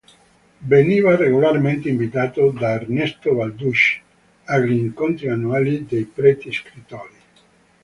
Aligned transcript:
Veniva 0.73 1.15
regolarmente 1.15 1.87
invitato 1.87 2.49
da 2.49 2.71
Ernesto 2.71 3.35
Balducci 3.35 4.01
agli 4.45 4.71
incontri 4.71 5.29
annuali 5.29 5.85
dei 5.85 6.05
preti 6.05 6.51
scrittori. 6.51 7.13